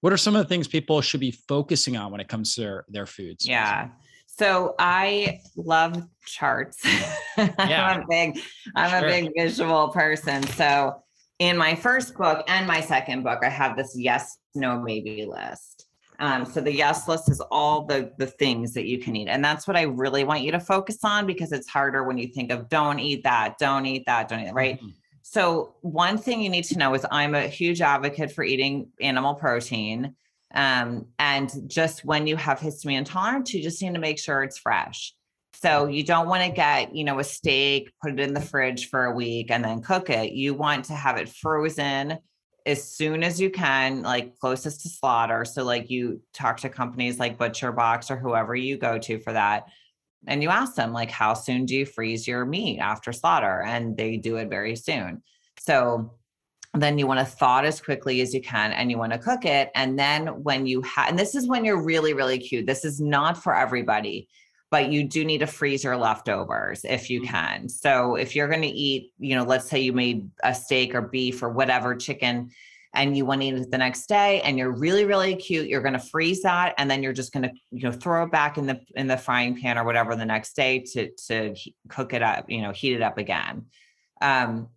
[0.00, 2.60] what are some of the things people should be focusing on when it comes to
[2.60, 3.46] their, their foods?
[3.46, 3.88] Yeah.
[4.26, 6.84] So I love charts.
[7.38, 7.86] Yeah.
[7.86, 8.40] I'm a big,
[8.76, 8.98] I'm sure.
[8.98, 10.42] a big visual person.
[10.42, 11.02] So
[11.38, 15.75] in my first book and my second book, I have this yes, no, maybe list.
[16.18, 19.44] Um, so the yes list is all the the things that you can eat, and
[19.44, 22.50] that's what I really want you to focus on because it's harder when you think
[22.50, 24.76] of don't eat that, don't eat that, don't eat that, right?
[24.76, 24.88] Mm-hmm.
[25.22, 29.34] So one thing you need to know is I'm a huge advocate for eating animal
[29.34, 30.14] protein.
[30.54, 34.58] Um, and just when you have histamine intolerance, you just need to make sure it's
[34.58, 35.12] fresh.
[35.52, 38.88] So you don't want to get, you know, a steak, put it in the fridge
[38.88, 40.32] for a week and then cook it.
[40.32, 42.18] You want to have it frozen
[42.66, 45.44] as soon as you can, like closest to slaughter.
[45.44, 49.32] So like you talk to companies like Butcher Box or whoever you go to for
[49.32, 49.66] that.
[50.26, 53.62] And you ask them like, how soon do you freeze your meat after slaughter?
[53.62, 55.22] And they do it very soon.
[55.60, 56.14] So
[56.74, 59.18] then you want to thaw it as quickly as you can and you want to
[59.18, 59.70] cook it.
[59.76, 62.66] And then when you have, and this is when you're really, really cute.
[62.66, 64.28] This is not for everybody
[64.70, 67.30] but you do need to freeze your leftovers if you mm-hmm.
[67.30, 67.68] can.
[67.68, 71.02] So if you're going to eat, you know, let's say you made a steak or
[71.02, 72.50] beef or whatever chicken
[72.96, 75.82] and you want to eat it the next day and you're really really cute you're
[75.82, 78.58] going to freeze that and then you're just going to you know throw it back
[78.58, 81.54] in the in the frying pan or whatever the next day to to
[81.88, 83.66] cook it up you know heat it up again
[84.22, 84.68] um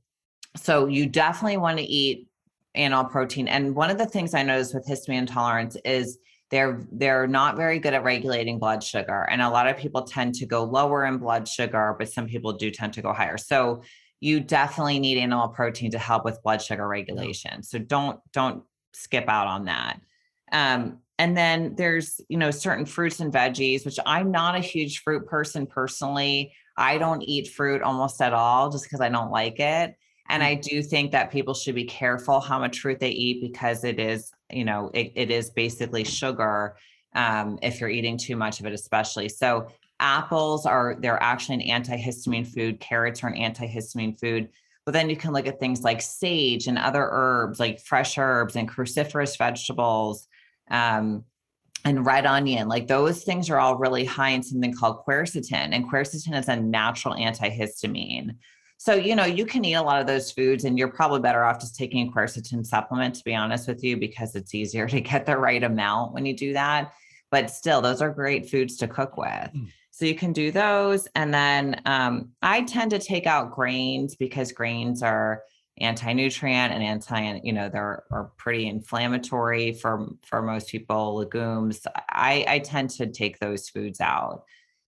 [0.56, 2.28] so you definitely want to eat
[2.76, 6.20] animal protein and one of the things i noticed with histamine intolerance is
[6.52, 10.34] they're they're not very good at regulating blood sugar and a lot of people tend
[10.34, 13.38] to go lower in blood sugar but some people do tend to go higher.
[13.38, 13.84] So
[14.20, 17.64] you definitely need animal protein to help with blood sugar regulation.
[17.64, 20.00] So don't don't skip out on that.
[20.52, 25.02] Um, and then there's you know certain fruits and veggies which i'm not a huge
[25.04, 26.54] fruit person personally.
[26.78, 29.96] I don't eat fruit almost at all just because i don't like it.
[30.30, 33.84] And I do think that people should be careful how much fruit they eat because
[33.84, 36.76] it is, you know, it, it is basically sugar
[37.16, 39.30] um, if you're eating too much of it, especially.
[39.30, 39.68] So
[40.00, 42.80] apples are they're actually an antihistamine food.
[42.80, 44.50] Carrots are an antihistamine food.
[44.86, 48.56] But then you can look at things like sage and other herbs, like fresh herbs
[48.56, 50.28] and cruciferous vegetables.
[50.72, 51.26] Um,
[51.86, 55.74] and red onion, like those things are all really high in something called quercetin.
[55.74, 58.36] And quercetin is a natural antihistamine.
[58.80, 61.44] So, you know, you can eat a lot of those foods and you're probably better
[61.44, 65.02] off just taking a quercetin supplement, to be honest with you, because it's easier to
[65.02, 66.94] get the right amount when you do that.
[67.30, 69.28] But still, those are great foods to cook with.
[69.28, 69.68] Mm.
[69.92, 71.10] So you can do those.
[71.14, 75.44] And then um, I tend to take out grains because grains are
[75.82, 82.44] anti-nutrient and anti you know they're are pretty inflammatory for for most people legumes i
[82.50, 84.44] i tend to take those foods out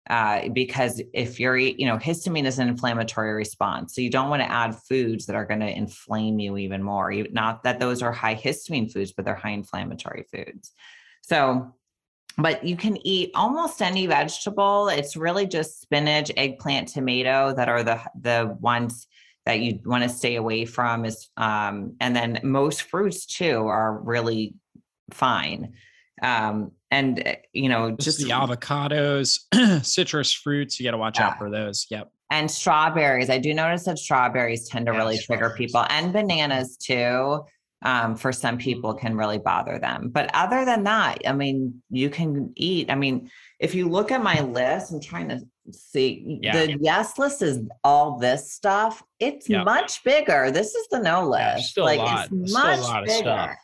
[0.09, 3.95] uh, because if you're, you know, histamine is an inflammatory response.
[3.95, 7.13] So you don't want to add foods that are going to inflame you even more.
[7.31, 10.73] Not that those are high histamine foods, but they're high inflammatory foods.
[11.23, 11.75] So,
[12.39, 14.89] but you can eat almost any vegetable.
[14.89, 19.07] It's really just spinach, eggplant, tomato that are the the ones
[19.47, 21.05] that you want to stay away from.
[21.05, 24.55] Is um, and then most fruits too are really
[25.13, 25.75] fine.
[26.23, 29.41] Um, and eh, you know just, just the avocados
[29.85, 31.29] citrus fruits you got to watch yeah.
[31.29, 35.19] out for those yep and strawberries i do notice that strawberries tend to yeah, really
[35.19, 37.41] trigger people and bananas too
[37.83, 42.11] um, for some people can really bother them but other than that i mean you
[42.11, 45.41] can eat i mean if you look at my list i'm trying to
[45.73, 46.67] see yeah.
[46.67, 49.65] the yes list is all this stuff it's yep.
[49.65, 53.57] much bigger this is the no list yeah, like it's much bigger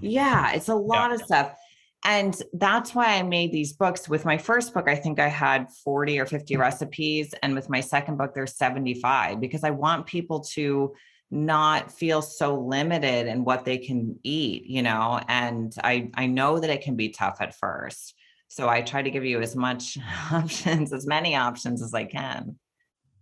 [0.00, 1.54] yeah it's a lot of stuff
[2.04, 4.08] and that's why I made these books.
[4.08, 6.58] With my first book, I think I had 40 or 50 mm.
[6.58, 7.34] recipes.
[7.42, 10.94] And with my second book, there's 75 because I want people to
[11.30, 16.58] not feel so limited in what they can eat, you know, and I, I know
[16.58, 18.14] that it can be tough at first.
[18.48, 19.96] So I try to give you as much
[20.32, 22.58] options, as many options as I can.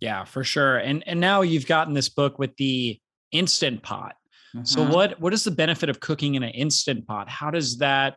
[0.00, 0.78] Yeah, for sure.
[0.78, 3.00] And and now you've gotten this book with the
[3.32, 4.14] instant pot.
[4.54, 4.64] Mm-hmm.
[4.64, 7.28] So what what is the benefit of cooking in an instant pot?
[7.28, 8.16] How does that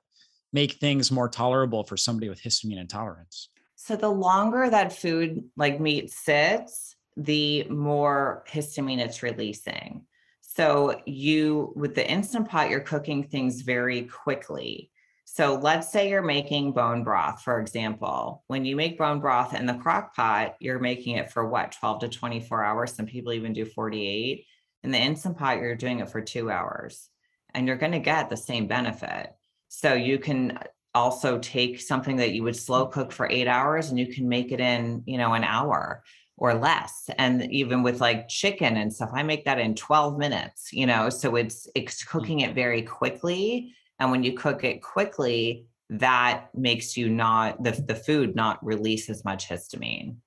[0.53, 3.49] make things more tolerable for somebody with histamine intolerance?
[3.75, 10.05] So the longer that food like meat sits, the more histamine it's releasing.
[10.41, 14.91] So you with the instant pot, you're cooking things very quickly.
[15.25, 18.43] So let's say you're making bone broth, for example.
[18.47, 22.01] When you make bone broth in the crock pot, you're making it for what, 12
[22.01, 22.93] to 24 hours.
[22.93, 24.45] Some people even do 48.
[24.83, 27.09] In the instant pot, you're doing it for two hours
[27.53, 29.33] and you're going to get the same benefit.
[29.73, 30.59] So you can
[30.93, 34.51] also take something that you would slow cook for eight hours and you can make
[34.51, 36.03] it in, you know, an hour
[36.35, 37.09] or less.
[37.17, 41.09] And even with like chicken and stuff, I make that in 12 minutes, you know,
[41.09, 46.97] so it's it's cooking it very quickly And when you cook it quickly, that makes
[46.97, 50.17] you not the, the food not release as much histamine.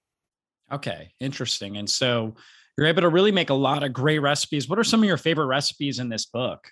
[0.72, 1.76] Okay, interesting.
[1.76, 2.34] And so
[2.78, 4.70] you're able to really make a lot of great recipes.
[4.70, 6.66] What are some of your favorite recipes in this book?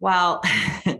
[0.00, 0.42] Well,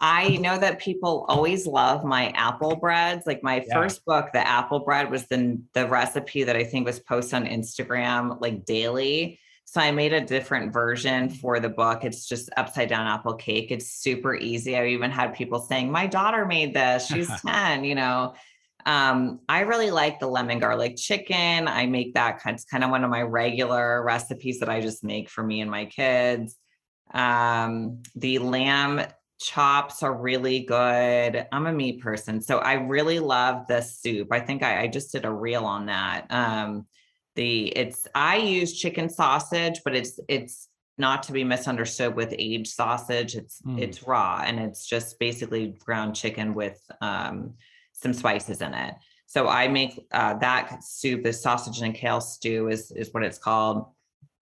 [0.00, 3.26] I know that people always love my apple breads.
[3.26, 3.74] Like my yeah.
[3.74, 7.46] first book, the apple bread was the the recipe that I think was posted on
[7.46, 9.38] Instagram like daily.
[9.66, 12.04] So I made a different version for the book.
[12.04, 13.70] It's just upside down apple cake.
[13.70, 14.76] It's super easy.
[14.76, 17.06] I even had people saying, "My daughter made this.
[17.06, 18.34] She's 10, you know."
[18.86, 21.66] Um, I really like the lemon garlic chicken.
[21.66, 25.02] I make that kind of, kind of one of my regular recipes that I just
[25.02, 26.56] make for me and my kids.
[27.12, 29.06] Um, the lamb
[29.40, 31.46] chops are really good.
[31.52, 34.28] I'm a meat person, so I really love the soup.
[34.30, 36.26] I think I, I just did a reel on that.
[36.30, 36.86] Um,
[37.36, 42.72] the it's I use chicken sausage, but it's it's not to be misunderstood with aged
[42.72, 43.34] sausage.
[43.34, 43.80] It's mm.
[43.80, 47.54] it's raw and it's just basically ground chicken with um,
[47.92, 48.94] some spices in it.
[49.26, 53.38] So I make uh, that soup, the sausage and kale stew is is what it's
[53.38, 53.86] called.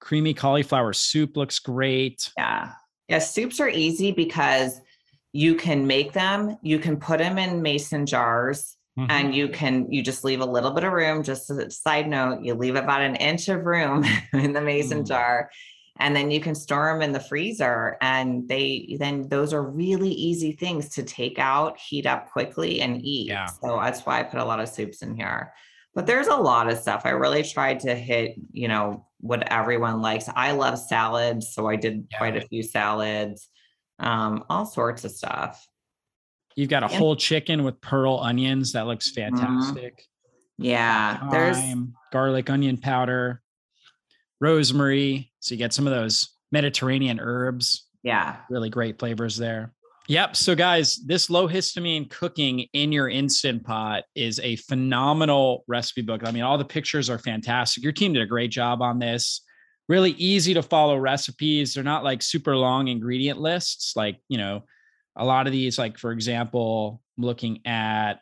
[0.01, 2.31] Creamy cauliflower soup looks great.
[2.37, 2.73] Yeah.
[3.09, 4.81] Yeah, soups are easy because
[5.33, 9.11] you can make them, you can put them in mason jars Mm-hmm.
[9.11, 12.07] and you can you just leave a little bit of room just as a side
[12.07, 15.07] note you leave about an inch of room in the mason mm.
[15.07, 15.51] jar
[15.99, 20.11] and then you can store them in the freezer and they then those are really
[20.11, 23.47] easy things to take out heat up quickly and eat yeah.
[23.47, 25.55] so that's why i put a lot of soups in here
[25.95, 30.03] but there's a lot of stuff i really tried to hit you know what everyone
[30.03, 32.19] likes i love salads so i did yeah.
[32.19, 33.49] quite a few salads
[33.99, 35.67] um, all sorts of stuff
[36.57, 36.99] You've got a yeah.
[36.99, 38.73] whole chicken with pearl onions.
[38.73, 39.37] That looks mm-hmm.
[39.37, 39.95] fantastic.
[39.95, 40.65] Mm-hmm.
[40.65, 41.19] Yeah.
[41.19, 43.43] Thyme, there's garlic, onion powder,
[44.41, 45.33] rosemary.
[45.41, 47.87] So you get some of those Mediterranean herbs.
[48.03, 48.37] Yeah.
[48.51, 49.73] Really great flavors there.
[50.09, 50.35] Yep.
[50.37, 56.23] So, guys, this low histamine cooking in your instant pot is a phenomenal recipe book.
[56.27, 57.85] I mean, all the pictures are fantastic.
[57.85, 59.43] Your team did a great job on this.
[59.89, 61.75] Really easy to follow recipes.
[61.75, 64.65] They're not like super long ingredient lists, like, you know,
[65.17, 68.15] a lot of these, like for example, I'm looking at,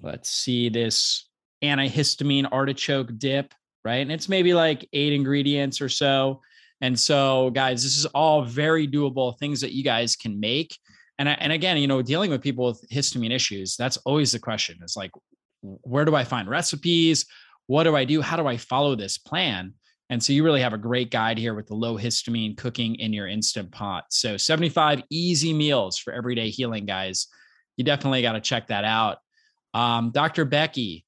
[0.00, 1.28] let's see, this
[1.64, 3.54] antihistamine artichoke dip,
[3.84, 4.00] right?
[4.00, 6.42] And it's maybe like eight ingredients or so.
[6.80, 10.76] And so, guys, this is all very doable things that you guys can make.
[11.18, 14.78] And, and again, you know, dealing with people with histamine issues, that's always the question.
[14.82, 15.10] It's like,
[15.60, 17.26] where do I find recipes?
[17.66, 18.22] What do I do?
[18.22, 19.74] How do I follow this plan?
[20.08, 23.12] And so you really have a great guide here with the low histamine cooking in
[23.12, 24.06] your instant pot.
[24.10, 27.28] So 75 easy meals for everyday healing, guys.
[27.76, 29.18] You definitely got to check that out.
[29.72, 30.44] Um, Dr.
[30.44, 31.04] Becky,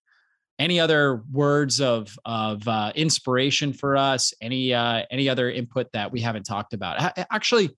[0.62, 4.32] any other words of of uh, inspiration for us?
[4.40, 7.18] Any uh, any other input that we haven't talked about?
[7.30, 7.76] Actually,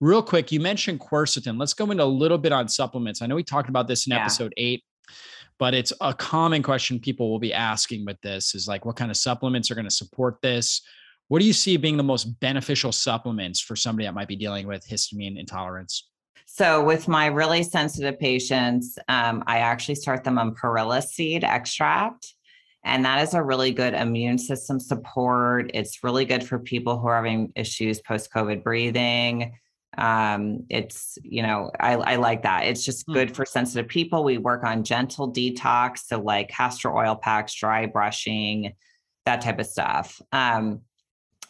[0.00, 1.58] real quick, you mentioned quercetin.
[1.58, 3.22] Let's go into a little bit on supplements.
[3.22, 4.20] I know we talked about this in yeah.
[4.20, 4.82] episode eight
[5.58, 9.10] but it's a common question people will be asking with this is like what kind
[9.10, 10.82] of supplements are going to support this
[11.28, 14.66] what do you see being the most beneficial supplements for somebody that might be dealing
[14.66, 16.08] with histamine intolerance
[16.56, 22.34] so with my really sensitive patients um, i actually start them on perilla seed extract
[22.84, 25.70] and that is a really good immune system support.
[25.72, 29.54] It's really good for people who are having issues post covid breathing.
[29.96, 32.66] Um it's you know i i like that.
[32.66, 33.34] It's just good mm.
[33.34, 34.22] for sensitive people.
[34.22, 38.74] We work on gentle detox so like castor oil packs dry brushing
[39.24, 40.20] that type of stuff.
[40.32, 40.82] Um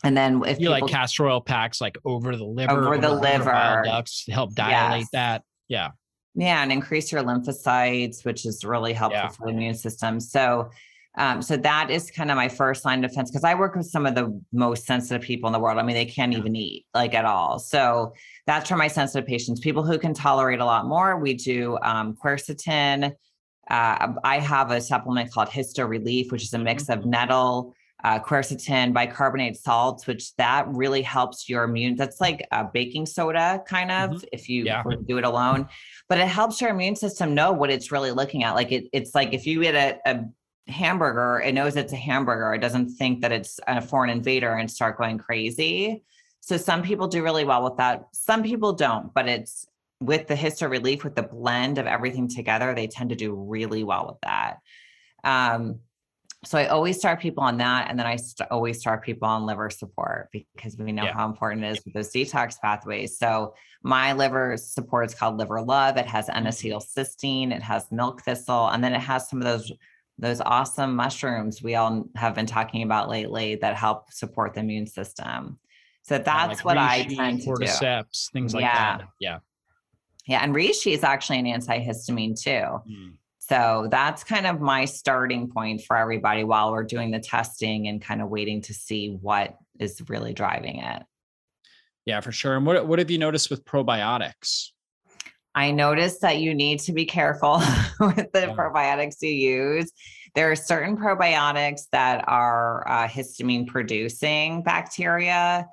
[0.02, 3.12] and then if you people, like castor oil packs like over the liver over the
[3.12, 5.08] liver ducts help dilate yes.
[5.12, 5.90] that yeah
[6.34, 9.28] yeah and increase your lymphocytes which is really helpful yeah.
[9.28, 10.68] for the immune system so
[11.16, 13.86] um, so that is kind of my first line of defense because I work with
[13.86, 15.78] some of the most sensitive people in the world.
[15.78, 17.60] I mean, they can't even eat like at all.
[17.60, 18.14] So
[18.46, 19.60] that's for my sensitive patients.
[19.60, 23.12] People who can tolerate a lot more, we do um, quercetin.
[23.70, 28.18] Uh, I have a supplement called Histo Relief, which is a mix of nettle, uh,
[28.20, 31.96] quercetin, bicarbonate salts, which that really helps your immune.
[31.96, 34.24] That's like a baking soda kind of mm-hmm.
[34.30, 34.82] if you yeah.
[35.06, 35.68] do it alone,
[36.08, 38.54] but it helps your immune system know what it's really looking at.
[38.54, 40.24] Like it, it's like if you eat a, a
[40.70, 42.52] hamburger, it knows it's a hamburger.
[42.52, 46.04] It doesn't think that it's a foreign invader and start going crazy.
[46.40, 48.04] So some people do really well with that.
[48.12, 49.66] Some people don't, but it's
[50.00, 53.82] with the histo relief, with the blend of everything together, they tend to do really
[53.82, 54.58] well with that.
[55.24, 55.80] Um,
[56.44, 57.88] so I always start people on that.
[57.88, 61.12] And then I st- always start people on liver support because we know yeah.
[61.12, 63.18] how important it is with those detox pathways.
[63.18, 65.96] So my liver support is called Liver Love.
[65.96, 66.46] It has mm-hmm.
[66.46, 69.72] N-acetylcysteine, it has milk thistle, and then it has some of those
[70.16, 74.86] those awesome mushrooms we all have been talking about lately that help support the immune
[74.86, 75.58] system.
[76.02, 78.32] So that's like what I tend to cordyceps, do.
[78.32, 78.98] things like yeah.
[78.98, 79.08] that.
[79.18, 79.38] Yeah.
[80.26, 82.50] Yeah, and reishi is actually an antihistamine too.
[82.50, 83.14] Mm.
[83.48, 88.00] So that's kind of my starting point for everybody while we're doing the testing and
[88.00, 91.02] kind of waiting to see what is really driving it.
[92.06, 92.56] Yeah, for sure.
[92.56, 94.70] And what what have you noticed with probiotics?
[95.54, 97.62] I noticed that you need to be careful
[98.00, 98.54] with the yeah.
[98.54, 99.92] probiotics you use.
[100.34, 105.68] There are certain probiotics that are uh, histamine producing bacteria.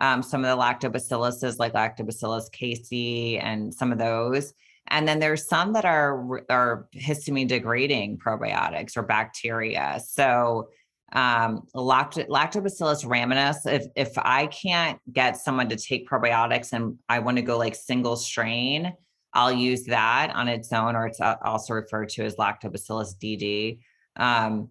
[0.00, 4.52] Um, some of the lactobacilluses, like Lactobacillus casei, and some of those.
[4.88, 10.00] And then there's some that are are histamine degrading probiotics or bacteria.
[10.06, 10.68] So
[11.12, 13.72] um, lact- lactobacillus rhamnosus.
[13.72, 17.74] If if I can't get someone to take probiotics and I want to go like
[17.74, 18.92] single strain,
[19.32, 23.80] I'll use that on its own, or it's also referred to as lactobacillus GG.
[24.16, 24.70] Um,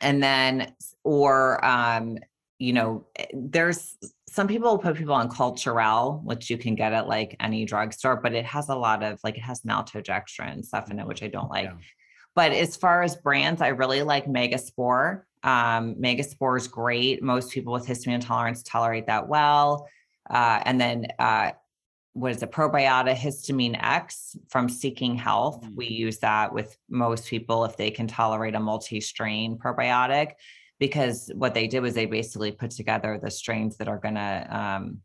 [0.00, 2.18] and then, or um,
[2.58, 3.96] you know, eh, there's
[4.36, 8.34] some people put people on Culturelle, which you can get at like any drugstore, but
[8.34, 11.28] it has a lot of like it has maltodextrin and stuff in it, which I
[11.28, 11.64] don't like.
[11.64, 11.76] Yeah.
[12.34, 15.22] But as far as brands, I really like Megaspore.
[15.42, 17.22] Um, Megaspore is great.
[17.22, 19.88] Most people with histamine intolerance tolerate that well.
[20.28, 21.52] Uh, and then uh,
[22.12, 25.62] what is it, ProBiota HistaminX from Seeking Health.
[25.62, 25.76] Mm-hmm.
[25.76, 30.32] We use that with most people if they can tolerate a multi-strain probiotic,
[30.78, 34.46] because what they did was they basically put together the strains that are going to
[34.50, 35.00] um,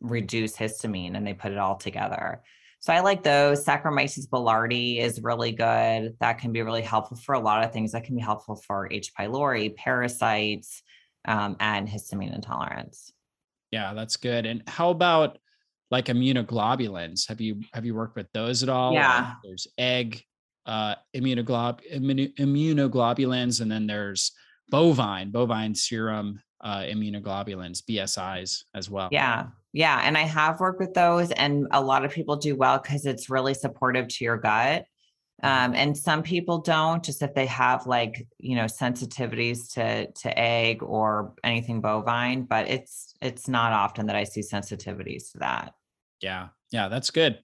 [0.00, 2.42] reduce histamine, and they put it all together.
[2.80, 3.64] So I like those.
[3.64, 6.16] Saccharomyces boulardii is really good.
[6.20, 7.92] That can be really helpful for a lot of things.
[7.92, 9.12] That can be helpful for H.
[9.18, 10.82] pylori, parasites,
[11.26, 13.10] um, and histamine intolerance.
[13.70, 14.44] Yeah, that's good.
[14.44, 15.38] And how about
[15.90, 17.26] like immunoglobulins?
[17.28, 18.92] Have you have you worked with those at all?
[18.92, 19.32] Yeah.
[19.42, 20.22] there's egg
[20.66, 24.32] uh, immunoglob immunoglobulins, and then there's
[24.70, 29.08] bovine bovine serum uh, immunoglobulins, BSIs as well.
[29.12, 29.46] Yeah.
[29.72, 30.00] Yeah.
[30.02, 33.28] And I have worked with those, and a lot of people do well because it's
[33.28, 34.86] really supportive to your gut.
[35.42, 35.72] Mm-hmm.
[35.72, 40.38] Um, and some people don't, just if they have like, you know, sensitivities to to
[40.38, 45.74] egg or anything bovine, but it's it's not often that I see sensitivities to that.
[46.22, 46.48] Yeah.
[46.70, 46.88] Yeah.
[46.88, 47.40] That's good.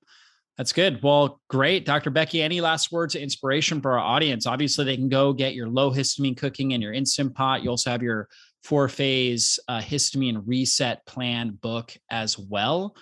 [0.60, 1.02] That's good.
[1.02, 1.86] Well, great.
[1.86, 2.10] Dr.
[2.10, 4.46] Becky, any last words of inspiration for our audience?
[4.46, 7.62] Obviously, they can go get your low histamine cooking and your instant pot.
[7.62, 8.28] You also have your
[8.62, 12.94] four phase uh, histamine reset plan book as well.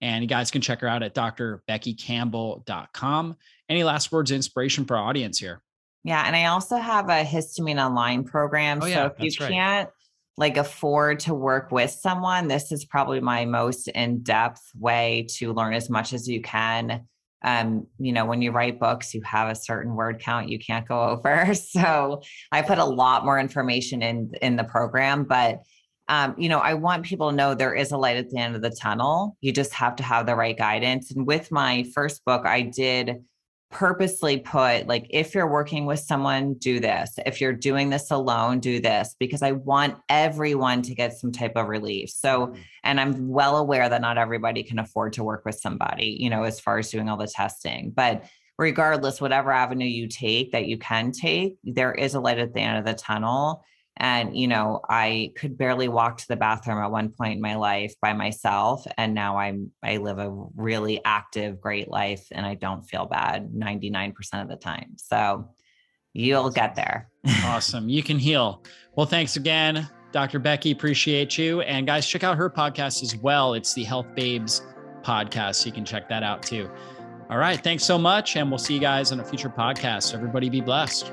[0.00, 3.36] And you guys can check her out at drbeckycampbell.com.
[3.68, 5.60] Any last words of inspiration for our audience here?
[6.04, 6.26] Yeah.
[6.26, 8.78] And I also have a histamine online program.
[8.80, 9.52] Oh, yeah, so if you right.
[9.52, 9.90] can't
[10.36, 15.74] like afford to work with someone, this is probably my most in-depth way to learn
[15.74, 17.06] as much as you can.
[17.44, 20.86] Um, you know, when you write books, you have a certain word count you can't
[20.86, 21.54] go over.
[21.54, 25.60] So I put a lot more information in in the program, but
[26.08, 28.56] um, you know, I want people to know there is a light at the end
[28.56, 29.36] of the tunnel.
[29.40, 31.10] You just have to have the right guidance.
[31.10, 33.24] And with my first book, I did
[33.72, 37.18] purposely put like if you're working with someone do this.
[37.26, 41.52] If you're doing this alone do this because i want everyone to get some type
[41.56, 42.10] of relief.
[42.10, 42.60] So mm-hmm.
[42.84, 46.44] and i'm well aware that not everybody can afford to work with somebody you know
[46.44, 47.90] as far as doing all the testing.
[47.90, 48.24] But
[48.58, 52.60] regardless whatever avenue you take that you can take there is a light at the
[52.60, 53.64] end of the tunnel
[53.96, 57.56] and, you know, I could barely walk to the bathroom at one point in my
[57.56, 58.86] life by myself.
[58.96, 63.52] And now I'm, I live a really active, great life and I don't feel bad
[63.52, 64.94] 99% of the time.
[64.96, 65.50] So
[66.14, 67.10] you'll get there.
[67.44, 67.88] awesome.
[67.88, 68.64] You can heal.
[68.96, 70.38] Well, thanks again, Dr.
[70.38, 70.70] Becky.
[70.70, 71.60] Appreciate you.
[71.60, 73.54] And guys, check out her podcast as well.
[73.54, 74.62] It's the Health Babes
[75.02, 75.56] podcast.
[75.56, 76.70] So you can check that out too.
[77.30, 77.62] All right.
[77.62, 78.36] Thanks so much.
[78.36, 80.14] And we'll see you guys on a future podcast.
[80.14, 81.12] Everybody be blessed.